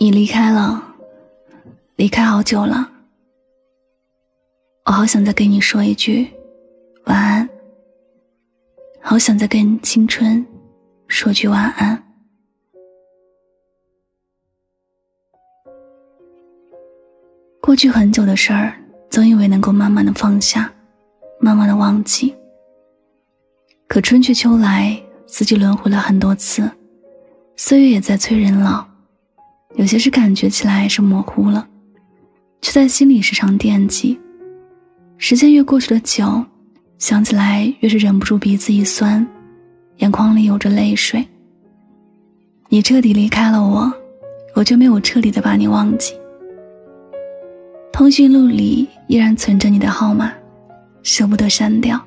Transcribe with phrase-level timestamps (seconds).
[0.00, 0.80] 你离开了，
[1.96, 2.88] 离开好久了，
[4.84, 6.28] 我好想再跟你说一句
[7.06, 7.48] 晚安，
[9.00, 10.46] 好想再跟青春
[11.08, 12.00] 说句晚安。
[17.60, 18.72] 过去很久的事儿，
[19.10, 20.72] 总以为能够慢慢的放下，
[21.40, 22.32] 慢慢的忘记。
[23.88, 24.96] 可春去秋来，
[25.26, 26.70] 四季轮回了很多次，
[27.56, 28.86] 岁月也在催人老。
[29.76, 31.68] 有些事感觉起来是模糊了，
[32.62, 34.18] 却在心里时常惦记。
[35.18, 36.44] 时间越过去的久，
[36.98, 39.26] 想起来越是忍不住鼻子一酸，
[39.98, 41.24] 眼眶里有着泪水。
[42.68, 43.92] 你彻底离开了我，
[44.54, 46.14] 我就没有彻底的把你忘记。
[47.92, 50.32] 通讯录里依然存着你的号码，
[51.02, 52.00] 舍不得删掉。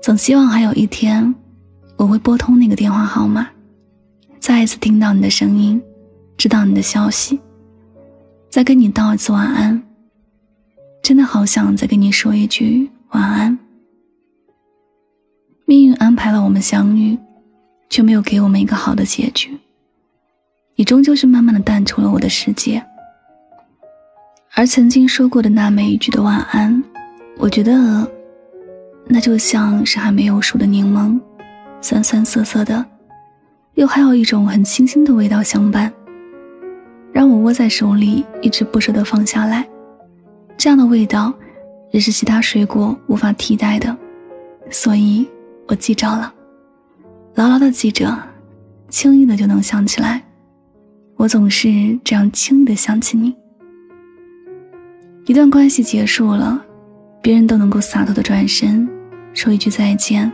[0.00, 1.34] 总希望还有一天，
[1.96, 3.48] 我会拨通那个电话号码，
[4.38, 5.82] 再一次听到你的声音。
[6.38, 7.40] 知道你的消息，
[8.48, 9.82] 再跟你道一次晚安。
[11.02, 13.58] 真的好想再跟你说一句晚安。
[15.64, 17.18] 命运安排了我们相遇，
[17.90, 19.50] 却没有给我们一个好的结局。
[20.76, 22.80] 你终究是慢慢的淡出了我的世界。
[24.54, 26.82] 而曾经说过的那么一句的晚安，
[27.36, 28.08] 我觉得，
[29.08, 31.18] 那就像是还没有熟的柠檬，
[31.80, 32.86] 酸酸涩涩的，
[33.74, 35.92] 又还有一种很清新的味道相伴。
[37.12, 39.66] 让我握在手里，一直不舍得放下来。
[40.56, 41.32] 这样的味道，
[41.90, 43.96] 也是其他水果无法替代的，
[44.70, 45.26] 所以
[45.66, 46.32] 我记着了，
[47.34, 48.16] 牢牢的记着，
[48.88, 50.22] 轻易的就能想起来。
[51.16, 53.34] 我总是这样轻易的想起你。
[55.26, 56.64] 一段关系结束了，
[57.20, 58.88] 别人都能够洒脱的转身，
[59.32, 60.30] 说一句再见，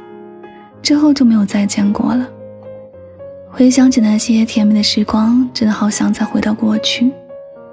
[0.83, 2.29] 之后就没有再见过了。
[3.57, 7.13] 回想起那些甜蜜的时光，真的好想再回到过去，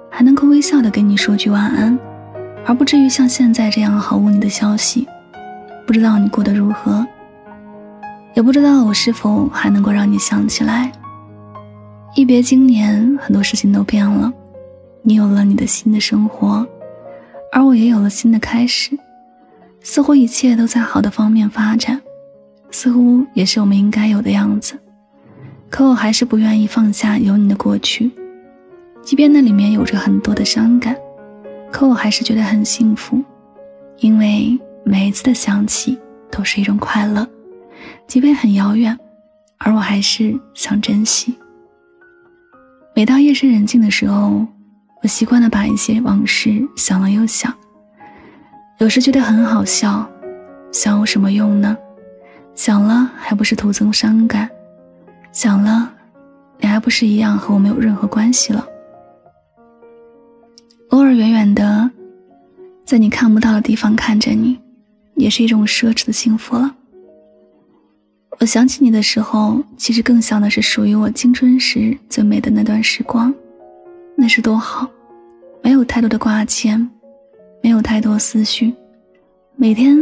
[0.08, 1.98] 还能够微笑的跟你说句晚安，
[2.64, 5.08] 而不至于像现在这样毫无你的消息。
[5.84, 7.04] 不知道你过得如何，
[8.34, 10.92] 也不知道我是否还能够让你想起来。
[12.14, 14.32] 一别经年，很多事情都变了，
[15.02, 16.64] 你有了你的新的生活，
[17.50, 18.96] 而我也有了新的开始，
[19.80, 22.00] 似乎一切都在好的方面发展，
[22.70, 24.78] 似乎也是我们应该有的样子。
[25.72, 28.10] 可我还是不愿意放下有你的过去，
[29.02, 30.94] 即便那里面有着很多的伤感，
[31.70, 33.24] 可我还是觉得很幸福，
[33.96, 35.98] 因为每一次的想起
[36.30, 37.26] 都是一种快乐，
[38.06, 38.96] 即便很遥远，
[39.56, 41.34] 而我还是想珍惜。
[42.94, 44.46] 每到夜深人静的时候，
[45.02, 47.50] 我习惯的把一些往事想了又想，
[48.76, 50.06] 有时觉得很好笑，
[50.70, 51.74] 想有什么用呢？
[52.54, 54.50] 想了还不是徒增伤感。
[55.32, 55.90] 想了，
[56.58, 58.68] 你还不是一样和我没有任何关系了。
[60.90, 61.90] 偶尔远远的，
[62.84, 64.60] 在你看不到的地方看着你，
[65.14, 66.76] 也是一种奢侈的幸福了。
[68.40, 73.32] 我想起你的时候，其实更像的是属于我青春时最美的那段时光，
[74.14, 74.86] 那是多好，
[75.62, 76.90] 没有太多的挂牵，
[77.62, 78.74] 没有太多思绪，
[79.56, 79.96] 每天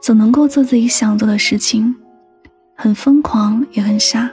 [0.00, 1.94] 总能够做自己想做的事情。
[2.82, 4.30] 很疯狂，也很傻。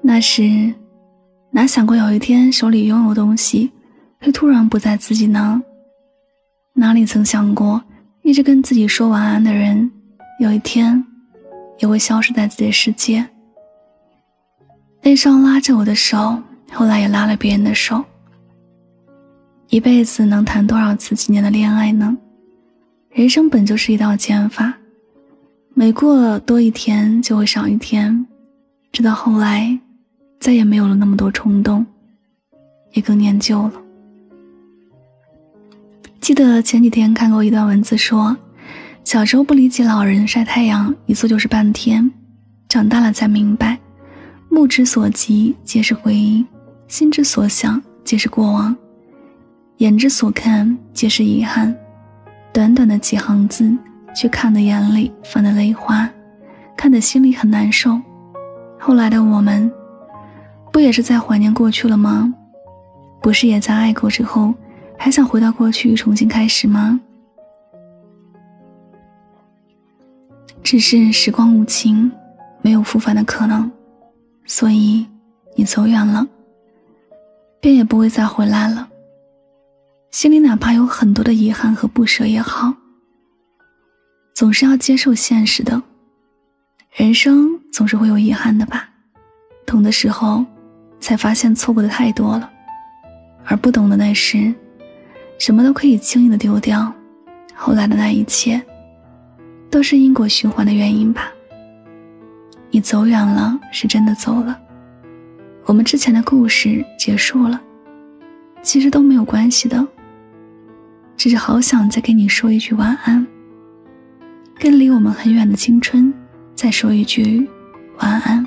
[0.00, 0.72] 那时，
[1.50, 3.68] 哪想过有一天手里拥有东西，
[4.20, 5.60] 会突然不在自己呢？
[6.72, 7.82] 哪里曾想过，
[8.22, 9.90] 一直跟自己说晚安的人，
[10.38, 11.04] 有一天，
[11.80, 13.26] 也会消失在自己世界。
[15.02, 18.04] 那双拉着我的手，后来也拉了别人的手。
[19.70, 22.16] 一辈子能谈多少次几年的恋爱呢？
[23.10, 24.72] 人生本就是一道减法。
[25.78, 28.26] 每过多一天，就会少一天，
[28.92, 29.78] 直到后来，
[30.40, 31.84] 再也没有了那么多冲动，
[32.94, 33.72] 也更念旧了。
[36.18, 38.34] 记得前几天看过一段文字，说
[39.04, 42.10] 小时候不理解老人晒太阳一坐就是半天，
[42.70, 43.78] 长大了才明白，
[44.48, 46.42] 目之所及皆是回忆，
[46.88, 48.74] 心之所想皆是过往，
[49.76, 51.76] 眼之所看皆是遗憾。
[52.50, 53.76] 短短的几行字。
[54.16, 56.08] 却看得眼里泛的泪花，
[56.74, 58.00] 看得心里很难受。
[58.80, 59.70] 后来的我们，
[60.72, 62.32] 不也是在怀念过去了吗？
[63.20, 64.54] 不是也在爱过之后，
[64.96, 66.98] 还想回到过去重新开始吗？
[70.62, 72.10] 只是时光无情，
[72.62, 73.70] 没有复返的可能，
[74.46, 75.06] 所以
[75.54, 76.26] 你走远了，
[77.60, 78.88] 便也不会再回来了。
[80.10, 82.72] 心里哪怕有很多的遗憾和不舍也好。
[84.36, 85.82] 总是要接受现实的，
[86.92, 88.86] 人生总是会有遗憾的吧。
[89.64, 90.44] 痛的时候，
[91.00, 92.50] 才发现错过的太多了，
[93.46, 94.52] 而不懂的那时，
[95.38, 96.92] 什么都可以轻易的丢掉。
[97.54, 98.62] 后来的那一切，
[99.70, 101.32] 都是因果循环的原因吧。
[102.70, 104.60] 你走远了，是真的走了。
[105.64, 107.58] 我们之前的故事结束了，
[108.60, 109.88] 其实都没有关系的。
[111.16, 113.26] 只是好想再跟你说一句晚安，
[114.58, 116.12] 跟离我们很远的青春
[116.54, 117.46] 再说一句
[117.98, 118.44] 晚安。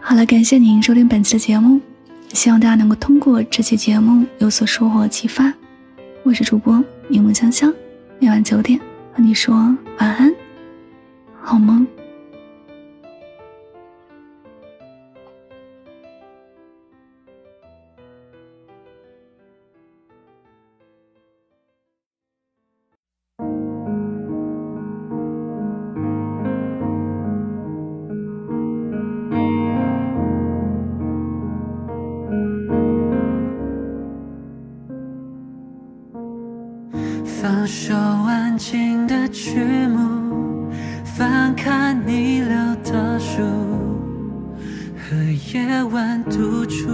[0.00, 1.80] 好了，感谢您收听本期的节目，
[2.32, 5.52] 希望大家能够通过这期节目有所收获启发。
[6.22, 7.72] 我是主播柠檬香香，
[8.18, 8.78] 每晚九点
[9.12, 9.54] 和你说
[9.98, 10.32] 晚安，
[11.42, 11.86] 好梦。
[45.78, 46.88] 夜晚独处，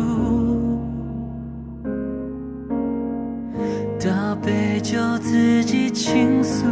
[3.99, 6.67] 倒杯酒自己倾诉。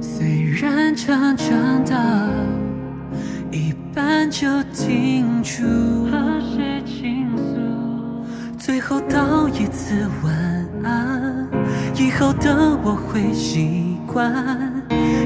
[0.00, 1.96] 虽然常常到
[3.50, 5.64] 一半就停住，
[6.12, 8.54] 和谁倾诉？
[8.56, 10.32] 最后道一次晚
[10.84, 11.44] 安。
[11.96, 14.32] 以后的我会习惯，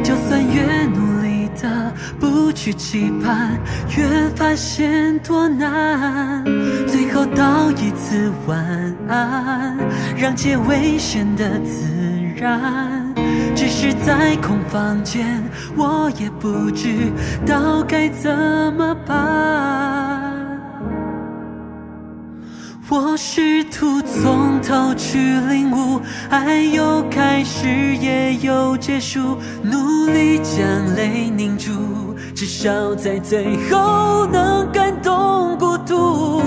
[0.03, 1.12] 就算越努力
[1.61, 3.59] 的不去期盼，
[3.97, 6.45] 越发现多难。
[6.87, 9.77] 最后道一次晚安，
[10.17, 11.87] 让结尾显得自
[12.37, 13.13] 然。
[13.55, 15.43] 只是在空房间，
[15.77, 17.13] 我也不知
[17.47, 18.31] 道该怎
[18.75, 19.92] 么办。
[22.95, 25.17] 我试图从头去
[25.49, 25.99] 领悟，
[26.29, 27.67] 爱有开始
[27.97, 31.71] 也有结束，努力将泪凝住，
[32.35, 36.43] 至少在最后能感动孤独。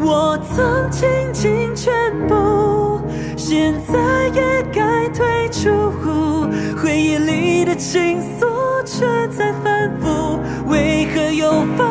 [0.00, 1.92] 我曾倾尽全
[2.26, 2.98] 部，
[3.36, 6.00] 现在也该退出，
[6.82, 10.40] 回忆里的情愫却在反复，
[10.70, 11.86] 为何又反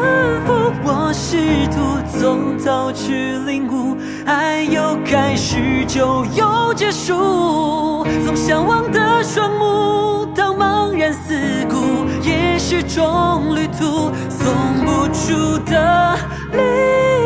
[0.48, 0.56] 复？
[0.88, 1.95] 我试图
[2.26, 3.96] 从早去领悟，
[4.26, 8.04] 爱有开始就有结束。
[8.26, 11.36] 从向往的双目到茫然四
[11.70, 14.10] 顾，也是种旅途。
[14.28, 14.52] 送
[14.84, 16.18] 不出的
[16.52, 16.58] 礼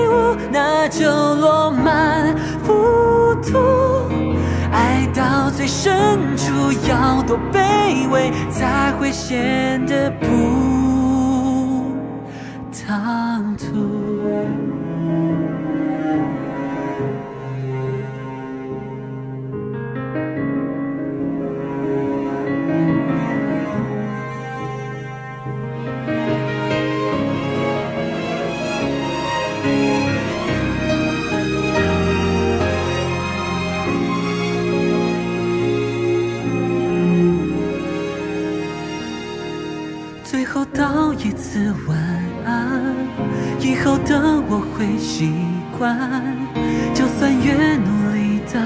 [0.09, 2.35] 物，那就落满
[2.65, 3.57] 浮屠。
[4.73, 10.27] 爱到最深处，要多卑微，才会显得不。
[12.85, 14.68] 唐突。
[46.93, 48.59] 就算越努力的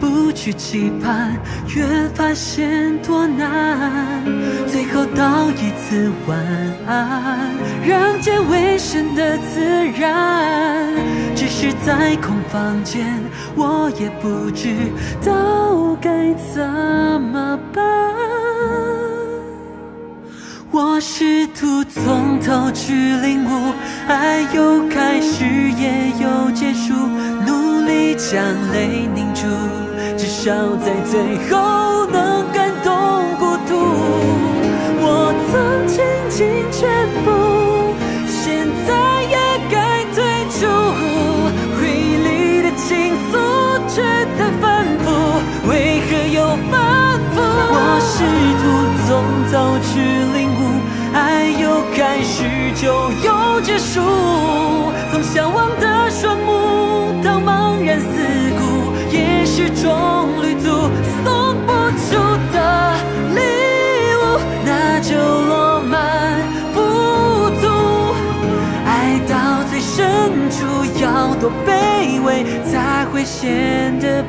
[0.00, 1.36] 不去期盼，
[1.74, 4.22] 越发现多难。
[4.66, 6.38] 最后道一次晚
[6.86, 7.50] 安，
[7.86, 9.60] 让结尾显得自
[9.98, 10.94] 然。
[11.34, 13.06] 只是在空房间，
[13.54, 14.74] 我也不知
[15.24, 16.62] 道该怎
[17.20, 17.84] 么办。
[20.70, 23.72] 我试图从头去领悟，
[24.08, 26.94] 爱有开始也有结束，
[27.46, 29.46] 努力将泪凝住，
[30.16, 32.90] 至少在最后能感动
[33.38, 33.76] 孤独。
[35.00, 36.38] 我曾倾尽
[36.72, 36.88] 全
[37.22, 37.28] 部，
[38.26, 38.90] 现在
[39.24, 39.36] 也
[39.70, 40.24] 该退
[40.56, 40.64] 出，
[41.76, 43.36] 回忆里的情愫
[43.88, 44.00] 却
[44.38, 45.06] 在反复，
[45.68, 47.36] 为何又反复？
[47.70, 48.24] 我试
[48.58, 48.64] 图
[49.06, 49.08] 从
[49.52, 49.92] 头去
[52.38, 52.48] 领。
[52.68, 54.00] 开始就有结束，
[55.10, 58.06] 从向往的双目到茫然四
[58.56, 60.88] 顾，也是种旅途。
[61.24, 62.16] 送不出
[62.52, 62.94] 的
[63.34, 63.40] 礼
[64.14, 66.40] 物，那就落满
[66.72, 66.76] 浮
[67.60, 68.14] 屠。
[68.86, 70.64] 爱到最深处，
[71.02, 72.98] 要多卑微才。
[73.10, 74.22] 会显得